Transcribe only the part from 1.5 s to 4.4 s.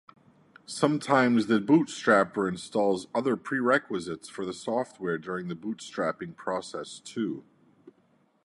bootstrapper installs other prerequisites